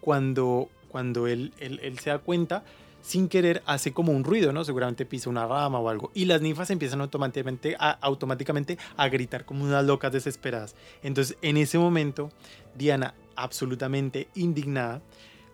[0.00, 2.64] cuando, cuando él, él, se da cuenta,
[3.02, 4.64] sin querer hace como un ruido, ¿no?
[4.64, 6.10] Seguramente pisa una rama o algo.
[6.12, 10.74] Y las ninfas empiezan automáticamente a, automáticamente a gritar como unas locas desesperadas.
[11.04, 12.30] Entonces en ese momento,
[12.74, 15.02] Diana, absolutamente indignada,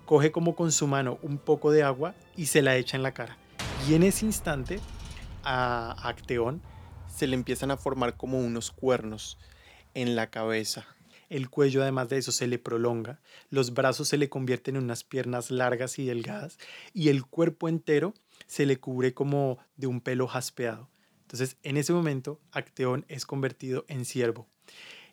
[0.06, 3.12] coge como con su mano un poco de agua y se la echa en la
[3.12, 3.36] cara.
[3.86, 4.80] Y en ese instante,
[5.42, 6.62] a Acteón
[7.14, 9.36] se le empiezan a formar como unos cuernos
[9.92, 10.93] en la cabeza
[11.28, 15.04] el cuello además de eso se le prolonga, los brazos se le convierten en unas
[15.04, 16.58] piernas largas y delgadas
[16.92, 18.14] y el cuerpo entero
[18.46, 20.88] se le cubre como de un pelo jaspeado.
[21.22, 24.46] Entonces, en ese momento, Acteón es convertido en ciervo.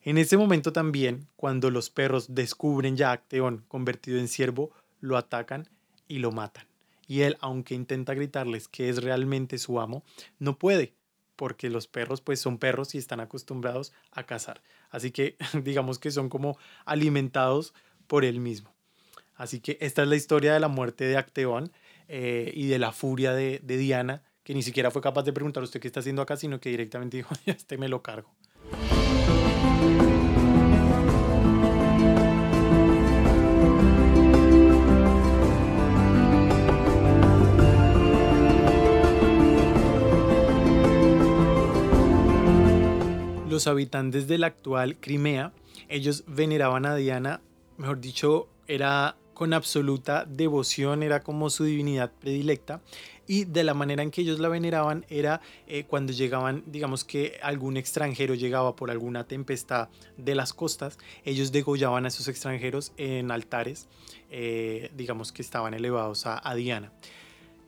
[0.03, 5.69] En ese momento también, cuando los perros descubren ya Acteón convertido en ciervo, lo atacan
[6.07, 6.65] y lo matan.
[7.07, 10.03] Y él, aunque intenta gritarles que es realmente su amo,
[10.39, 10.93] no puede,
[11.35, 14.61] porque los perros pues son perros y están acostumbrados a cazar.
[14.91, 17.73] Así que digamos que son como alimentados
[18.07, 18.71] por él mismo.
[19.35, 21.71] Así que esta es la historia de la muerte de Acteón
[22.07, 25.79] eh, y de la furia de, Diana, que ni siquiera fue capaz de preguntar usted
[25.79, 28.29] qué está haciendo acá, sino que directamente dijo, este me lo cargo.
[43.61, 45.53] Los habitantes de la actual Crimea,
[45.87, 47.41] ellos veneraban a Diana,
[47.77, 52.81] mejor dicho, era con absoluta devoción, era como su divinidad predilecta.
[53.27, 57.37] Y de la manera en que ellos la veneraban era eh, cuando llegaban, digamos que
[57.43, 63.29] algún extranjero llegaba por alguna tempestad de las costas, ellos degollaban a esos extranjeros en
[63.29, 63.87] altares,
[64.31, 66.91] eh, digamos que estaban elevados a, a Diana.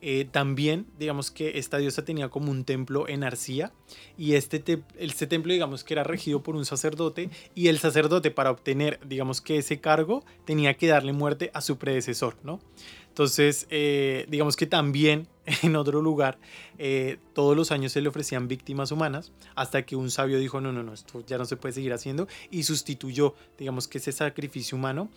[0.06, 3.72] Eh, también, digamos que esta diosa tenía como un templo en Arcía
[4.18, 8.52] y este, este templo, digamos que era regido por un sacerdote y el sacerdote para
[8.52, 12.60] obtener, digamos que ese cargo, tenía que darle muerte a su predecesor, ¿no?
[13.08, 15.30] Entonces, eh, digamos que también
[15.64, 16.38] en otro lugar,
[16.80, 20.74] eh, todos los años se le ofrecían víctimas humanas hasta que un sabio dijo, no,
[20.74, 24.78] no, no, esto ya no se puede seguir haciendo y sustituyó, digamos que ese sacrificio
[24.78, 25.10] humano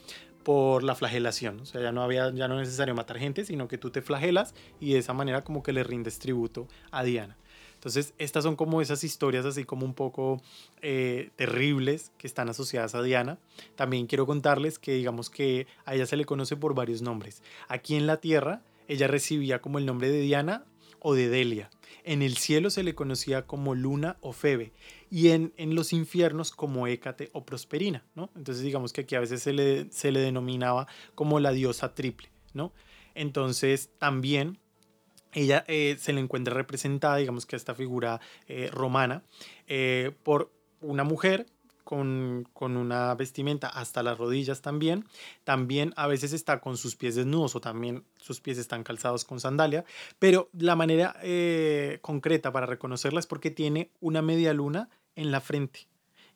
[0.46, 1.58] por la flagelación.
[1.58, 4.00] O sea, ya no había, ya no es necesario matar gente, sino que tú te
[4.00, 7.36] flagelas y de esa manera como que le rindes tributo a Diana.
[7.74, 10.40] Entonces, estas son como esas historias así como un poco
[10.82, 13.40] eh, terribles que están asociadas a Diana.
[13.74, 17.42] También quiero contarles que digamos que a ella se le conoce por varios nombres.
[17.66, 20.64] Aquí en la Tierra, ella recibía como el nombre de Diana
[21.00, 21.70] o de Delia.
[22.04, 24.72] En el cielo se le conocía como Luna o Febe
[25.10, 28.30] y en, en los infiernos como Hécate o Prosperina, ¿no?
[28.36, 32.28] Entonces digamos que aquí a veces se le, se le denominaba como la diosa triple,
[32.54, 32.72] ¿no?
[33.14, 34.58] Entonces también
[35.32, 39.22] ella eh, se le encuentra representada, digamos que esta figura eh, romana,
[39.66, 41.46] eh, por una mujer
[41.86, 45.06] con, una vestimenta hasta las rodillas también.
[45.44, 49.40] También a veces está con sus pies desnudos o también sus pies están calzados con
[49.40, 49.84] sandalia.
[50.18, 51.16] Pero la manera
[52.02, 55.86] concreta para reconocerla es porque tiene una media luna en la frente.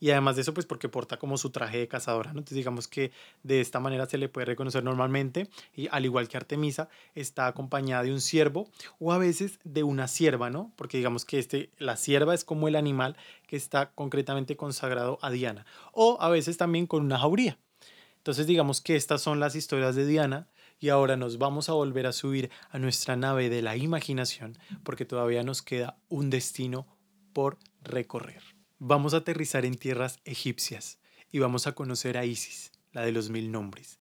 [0.01, 2.39] Y además de eso, pues porque porta como su traje de cazadora, ¿no?
[2.39, 6.39] Entonces digamos que de esta manera se le puede reconocer normalmente y al igual que
[6.39, 10.73] Artemisa está acompañada de un ciervo o a veces de una sierva, ¿no?
[10.77, 15.31] Porque digamos que este, la sierva es como el animal que está concretamente consagrado a
[15.31, 17.59] Diana o a veces también con una jauría.
[18.17, 22.07] Entonces digamos que estas son las historias de Diana y ahora nos vamos a volver
[22.07, 26.87] a subir a nuestra nave de la imaginación porque todavía nos queda un destino
[27.35, 28.60] por recorrer.
[28.83, 30.99] Vamos a aterrizar en tierras egipcias
[31.31, 34.01] y vamos a conocer a Isis, la de los mil nombres.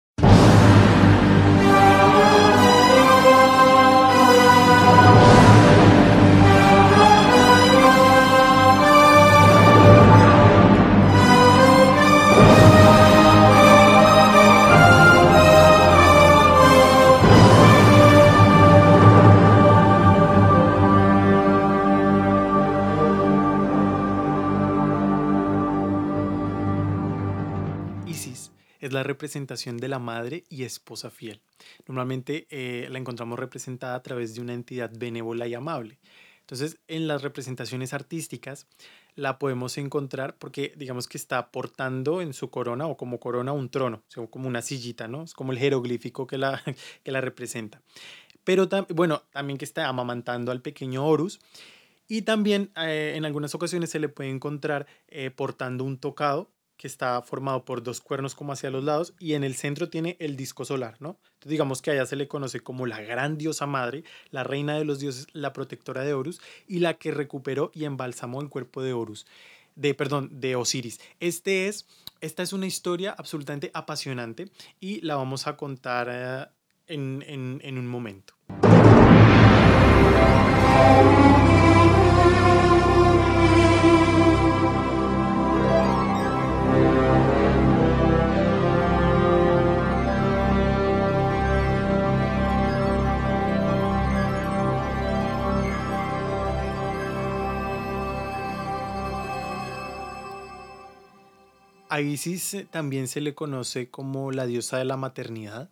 [28.87, 31.41] Es la representación de la madre y esposa fiel.
[31.87, 35.99] Normalmente eh, la encontramos representada a través de una entidad benévola y amable.
[36.41, 38.67] Entonces, en las representaciones artísticas
[39.17, 43.69] la podemos encontrar porque digamos que está portando en su corona o como corona un
[43.69, 45.25] trono, o como una sillita, ¿no?
[45.25, 46.63] Es como el jeroglífico que la,
[47.03, 47.83] que la representa.
[48.45, 51.41] Pero bueno, también que está amamantando al pequeño Horus.
[52.07, 56.87] Y también eh, en algunas ocasiones se le puede encontrar eh, portando un tocado que
[56.87, 60.37] está formado por dos cuernos como hacia los lados y en el centro tiene el
[60.37, 61.19] disco solar, ¿no?
[61.45, 64.99] Digamos que allá se le conoce como la gran diosa madre, la reina de los
[64.99, 69.27] dioses, la protectora de Horus y la que recuperó y embalsamó el cuerpo de Horus,
[69.75, 71.01] de perdón, de Osiris.
[71.21, 71.87] Este es
[72.21, 76.47] esta es una historia absolutamente apasionante y la vamos a contar eh,
[76.87, 78.35] en, en, en un momento.
[101.97, 105.71] A Isis también se le conoce como la diosa de la maternidad.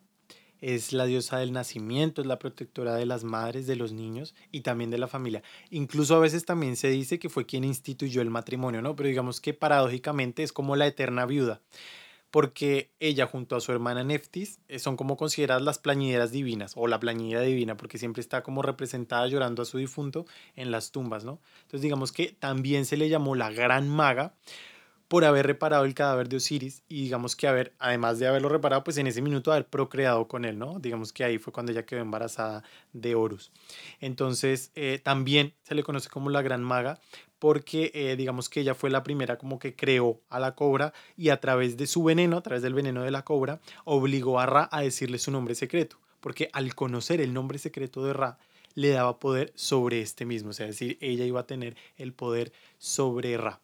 [0.59, 4.61] Es la diosa del nacimiento, es la protectora de las madres, de los niños y
[4.61, 5.43] también de la familia.
[5.69, 8.95] Incluso a veces también se dice que fue quien instituyó el matrimonio, ¿no?
[8.95, 11.61] Pero digamos que paradójicamente es como la eterna viuda,
[12.31, 16.87] porque ella junto a su hermana Neftis eh, son como consideradas las plañideras divinas o
[16.87, 21.23] la plañidera divina, porque siempre está como representada llorando a su difunto en las tumbas,
[21.23, 21.39] ¿no?
[21.57, 24.33] Entonces digamos que también se le llamó la gran maga
[25.07, 28.83] por haber reparado el cadáver de Osiris y digamos que haber, además de haberlo reparado,
[28.83, 30.79] pues en ese minuto haber procreado con él, ¿no?
[30.79, 32.63] Digamos que ahí fue cuando ella quedó embarazada
[32.93, 33.51] de Horus.
[33.99, 36.99] Entonces, eh, también se le conoce como la Gran Maga
[37.39, 41.29] porque eh, digamos que ella fue la primera como que creó a la cobra y
[41.29, 44.69] a través de su veneno, a través del veneno de la cobra, obligó a Ra
[44.71, 48.39] a decirle su nombre secreto, porque al conocer el nombre secreto de Ra,
[48.73, 52.13] le daba poder sobre este mismo, o sea, es decir, ella iba a tener el
[52.13, 53.61] poder sobre Ra.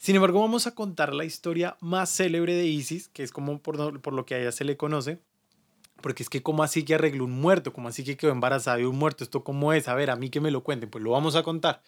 [0.00, 4.14] Sin embargo, vamos a contar la historia más célebre de Isis, que es como por,
[4.14, 5.20] lo que a ella se le conoce,
[6.00, 8.86] porque es que cómo así que arregló un muerto, cómo así que quedó embarazada de
[8.86, 11.10] un muerto, esto cómo es, a ver, a mí que me lo cuenten, pues lo
[11.10, 11.82] vamos a contar.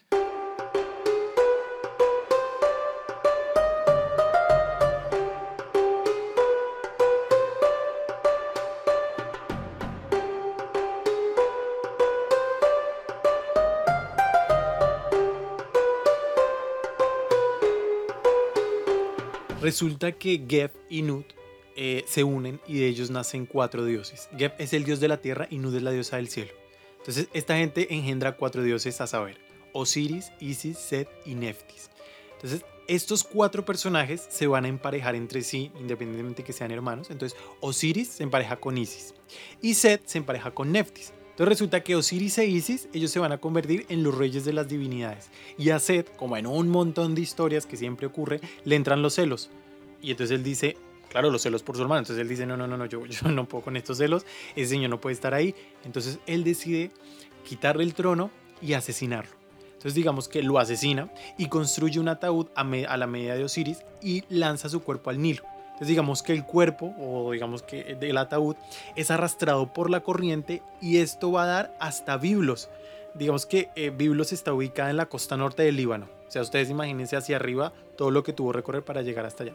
[19.72, 21.24] Resulta que Geb y Nut
[21.76, 24.28] eh, se unen y de ellos nacen cuatro dioses.
[24.36, 26.52] Geb es el dios de la tierra y Nut es la diosa del cielo.
[26.98, 29.38] Entonces esta gente engendra cuatro dioses a saber,
[29.72, 31.88] Osiris, Isis, Set y Neftis.
[32.34, 37.10] Entonces estos cuatro personajes se van a emparejar entre sí, independientemente de que sean hermanos.
[37.10, 39.14] Entonces Osiris se empareja con Isis
[39.62, 41.14] y Set se empareja con Neftis.
[41.44, 44.68] Resulta que Osiris e Isis, ellos se van a convertir en los reyes de las
[44.68, 45.28] divinidades.
[45.58, 49.14] Y a Set, como en un montón de historias que siempre ocurre, le entran los
[49.14, 49.50] celos.
[50.00, 50.76] Y entonces él dice,
[51.10, 52.00] claro, los celos por su hermano.
[52.00, 54.24] Entonces él dice, no, no, no, no yo, yo no puedo con estos celos,
[54.54, 55.54] ese señor no puede estar ahí.
[55.84, 56.90] Entonces él decide
[57.44, 59.32] quitarle el trono y asesinarlo.
[59.64, 63.78] Entonces digamos que lo asesina y construye un ataúd a, a la medida de Osiris
[64.00, 65.51] y lanza su cuerpo al Nilo.
[65.82, 68.54] Entonces digamos que el cuerpo o digamos que el ataúd
[68.94, 72.70] es arrastrado por la corriente y esto va a dar hasta Biblos.
[73.14, 76.06] Digamos que eh, Biblos está ubicada en la costa norte del Líbano.
[76.28, 79.42] O sea, ustedes imagínense hacia arriba todo lo que tuvo que recorrer para llegar hasta
[79.42, 79.54] allá.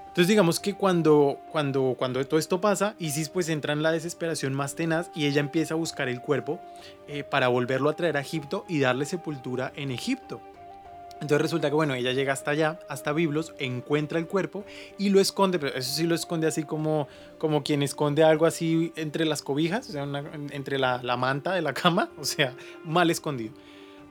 [0.00, 4.52] Entonces digamos que cuando, cuando, cuando todo esto pasa, Isis pues entra en la desesperación
[4.52, 6.58] más tenaz y ella empieza a buscar el cuerpo
[7.06, 10.40] eh, para volverlo a traer a Egipto y darle sepultura en Egipto.
[11.20, 14.64] Entonces resulta que, bueno, ella llega hasta allá, hasta Biblos, encuentra el cuerpo
[14.98, 18.92] y lo esconde, pero eso sí lo esconde así como, como quien esconde algo así
[18.96, 20.04] entre las cobijas, o sea,
[20.52, 22.54] entre la, la, manta de la cama, o sea,
[22.84, 23.52] mal escondido.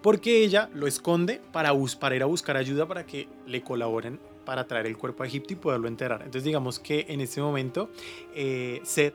[0.01, 4.65] Porque ella lo esconde para, para ir a buscar ayuda para que le colaboren para
[4.65, 6.21] traer el cuerpo a Egipto y poderlo enterrar.
[6.21, 7.89] Entonces digamos que en ese momento
[8.33, 9.13] eh, Seth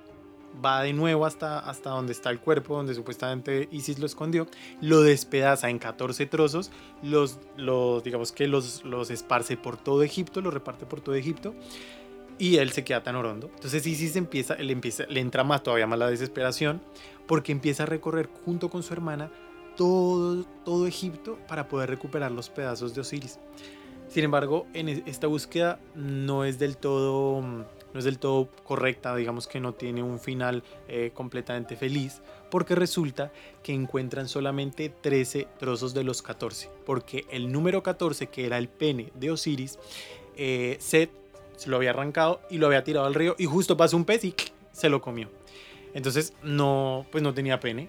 [0.64, 4.46] va de nuevo hasta, hasta donde está el cuerpo, donde supuestamente Isis lo escondió,
[4.80, 6.70] lo despedaza en 14 trozos,
[7.02, 11.54] los, los digamos que los, los esparce por todo Egipto, los reparte por todo Egipto
[12.38, 13.50] y él se queda tan orondo.
[13.54, 16.82] Entonces Isis empieza, le, empieza, le entra más todavía más la desesperación
[17.26, 19.30] porque empieza a recorrer junto con su hermana
[19.76, 23.38] todo, todo Egipto para poder recuperar los pedazos de Osiris.
[24.08, 29.46] Sin embargo, en esta búsqueda no es del todo no es del todo correcta, digamos
[29.46, 35.94] que no tiene un final eh, completamente feliz, porque resulta que encuentran solamente 13 trozos
[35.94, 39.78] de los 14, porque el número 14, que era el pene de Osiris,
[40.36, 41.10] eh, Seth
[41.56, 44.24] se lo había arrancado y lo había tirado al río y justo pasó un pez
[44.24, 44.34] y
[44.72, 45.30] se lo comió.
[45.94, 47.88] Entonces no, pues no tenía pene.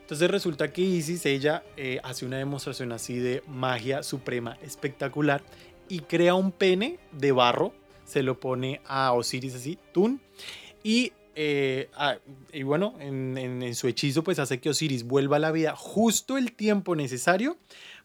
[0.00, 5.42] Entonces resulta que Isis, ella eh, hace una demostración así de magia suprema espectacular
[5.88, 7.72] y crea un pene de barro
[8.10, 10.20] se lo pone a Osiris así, Tun.
[10.82, 11.88] Y, eh,
[12.52, 16.52] y bueno, en, su hechizo pues hace que Osiris vuelva a la vida justo el
[16.52, 17.56] tiempo necesario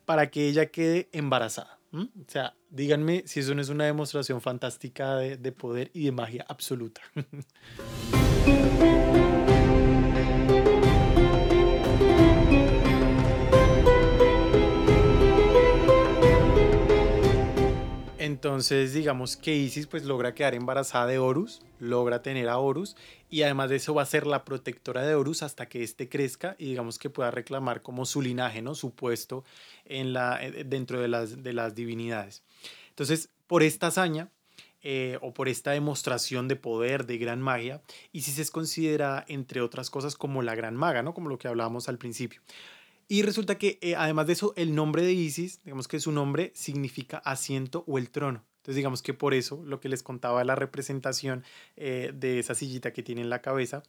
[0.05, 1.79] para que ella quede embarazada.
[1.91, 6.11] O sea, díganme si eso no es una demostración fantástica de, de poder y de
[6.11, 7.01] magia absoluta.
[18.45, 22.95] Entonces, digamos que Isis pues logra quedar embarazada de Horus, logra tener a Horus
[23.27, 26.55] y además de eso va a ser la protectora de Horus hasta que éste crezca
[26.59, 28.75] y digamos que pueda reclamar como su linaje, ¿no?
[28.75, 29.43] Su puesto
[29.85, 32.43] en la, eh, dentro de las, de las divinidades.
[32.89, 34.29] Entonces, por esta hazaña
[34.83, 37.81] eh, o por esta demostración de poder, de gran magia,
[38.11, 41.15] Isis es considerada, entre otras cosas, como la gran maga, ¿no?
[41.15, 42.41] Como lo que hablábamos al principio.
[43.07, 46.51] Y resulta que eh, además de eso, el nombre de Isis, digamos que su nombre
[46.55, 48.43] significa asiento o el trono.
[48.57, 51.43] Entonces digamos que por eso lo que les contaba la representación
[51.75, 53.83] eh, de esa sillita que tiene en la cabeza,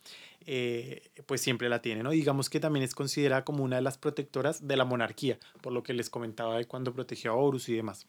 [0.44, 2.10] eh, pues siempre la tiene, ¿no?
[2.10, 5.82] Digamos que también es considerada como una de las protectoras de la monarquía, por lo
[5.82, 8.06] que les comentaba de cuando protegió a Horus y demás.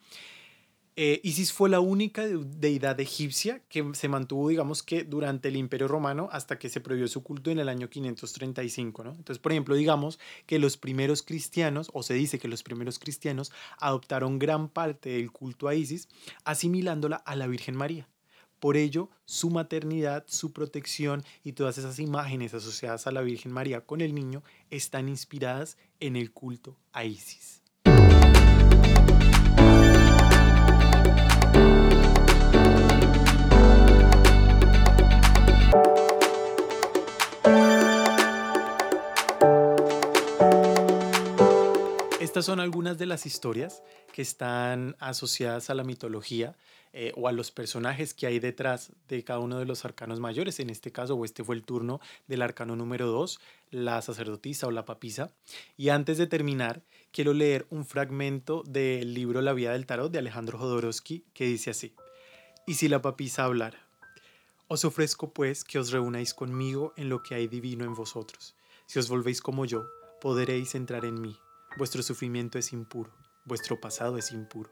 [0.99, 5.87] Eh, Isis fue la única deidad egipcia que se mantuvo, digamos que durante el Imperio
[5.87, 9.11] Romano hasta que se prohibió su culto en el año 535, ¿no?
[9.11, 10.17] Entonces, por ejemplo, digamos
[10.47, 15.31] que los primeros cristianos, o se dice que los primeros cristianos adoptaron gran parte del
[15.31, 16.09] culto a Isis,
[16.45, 18.09] asimilándola a la Virgen María.
[18.59, 23.81] Por ello, su maternidad, su protección y todas esas imágenes asociadas a la Virgen María
[23.81, 24.41] con el niño
[24.71, 27.61] están inspiradas en el culto a Isis.
[42.37, 43.81] Estas son algunas de las historias
[44.13, 46.55] que están asociadas a la mitología
[46.93, 50.59] eh, o a los personajes que hay detrás de cada uno de los arcanos mayores.
[50.59, 53.39] En este caso, o este fue el turno del arcano número 2,
[53.71, 55.31] la sacerdotisa o la papisa.
[55.77, 60.19] Y antes de terminar, quiero leer un fragmento del libro La Vía del Tarot de
[60.19, 61.95] Alejandro Jodorowsky que dice así.
[62.67, 63.79] Y si la papisa hablara,
[64.67, 68.53] os ofrezco pues que os reunáis conmigo en lo que hay divino en vosotros.
[68.85, 69.87] Si os volvéis como yo,
[70.21, 71.35] podréis entrar en mí
[71.77, 73.13] Vuestro sufrimiento es impuro,
[73.45, 74.71] vuestro pasado es impuro.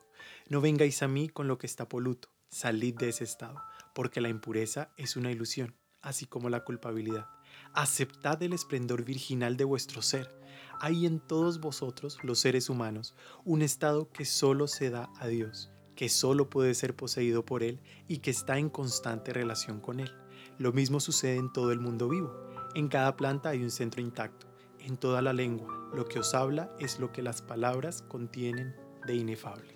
[0.49, 3.61] No vengáis a mí con lo que está poluto, salid de ese estado,
[3.93, 7.27] porque la impureza es una ilusión, así como la culpabilidad.
[7.75, 10.35] Aceptad el esplendor virginal de vuestro ser.
[10.81, 15.69] Hay en todos vosotros, los seres humanos, un estado que solo se da a Dios,
[15.95, 20.11] que solo puede ser poseído por Él y que está en constante relación con Él.
[20.57, 22.33] Lo mismo sucede en todo el mundo vivo.
[22.73, 24.44] En cada planta hay un centro intacto
[24.85, 25.89] en toda la lengua.
[25.93, 28.75] Lo que os habla es lo que las palabras contienen
[29.05, 29.75] de inefable.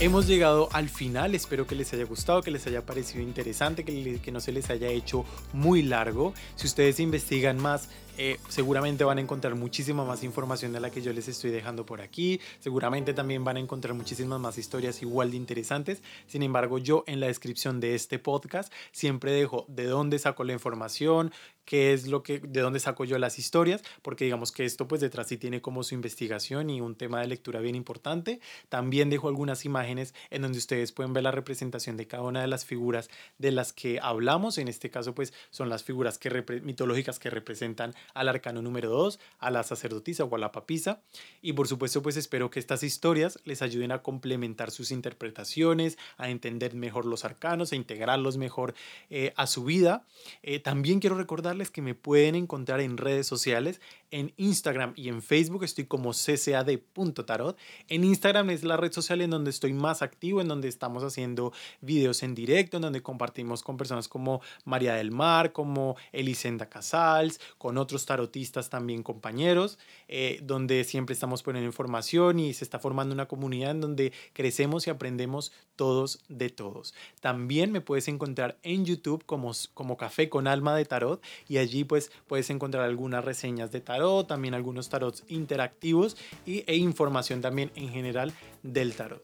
[0.00, 4.20] Hemos llegado al final, espero que les haya gustado, que les haya parecido interesante, que,
[4.20, 6.34] que no se les haya hecho muy largo.
[6.54, 7.88] Si ustedes investigan más,
[8.20, 11.86] eh, seguramente van a encontrar muchísima más información de la que yo les estoy dejando
[11.86, 12.40] por aquí.
[12.58, 16.02] Seguramente también van a encontrar muchísimas más historias igual de interesantes.
[16.26, 20.52] Sin embargo, yo en la descripción de este podcast siempre dejo de dónde saco la
[20.52, 21.32] información,
[21.64, 25.00] qué es lo que, de dónde saco yo las historias, porque digamos que esto pues
[25.00, 28.40] detrás sí tiene como su investigación y un tema de lectura bien importante.
[28.68, 32.48] También dejo algunas imágenes en donde ustedes pueden ver la representación de cada una de
[32.48, 34.58] las figuras de las que hablamos.
[34.58, 39.18] En este caso pues son las figuras que mitológicas que representan al arcano número 2,
[39.38, 41.02] a la sacerdotisa o a la papisa.
[41.42, 46.30] Y por supuesto pues espero que estas historias les ayuden a complementar sus interpretaciones, a
[46.30, 48.74] entender mejor los arcanos, a integrarlos mejor
[49.10, 50.06] eh, a su vida.
[50.42, 53.80] Eh, también quiero recordar que me pueden encontrar en redes sociales,
[54.10, 57.58] en Instagram y en Facebook estoy como ccad.tarot.
[57.88, 61.52] En Instagram es la red social en donde estoy más activo, en donde estamos haciendo
[61.80, 67.40] videos en directo, en donde compartimos con personas como María del Mar, como Elisenda Casals,
[67.58, 69.78] con otros tarotistas también compañeros,
[70.08, 74.86] eh, donde siempre estamos poniendo información y se está formando una comunidad en donde crecemos
[74.86, 76.94] y aprendemos todos de todos.
[77.20, 81.84] También me puedes encontrar en YouTube como, como Café con Alma de Tarot y allí
[81.84, 83.80] pues puedes encontrar algunas reseñas de
[84.26, 88.32] también algunos tarots interactivos y, e información también en general
[88.62, 89.22] del tarot.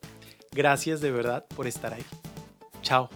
[0.53, 2.05] Gracias de verdad por estar ahí.
[2.83, 3.09] Chao.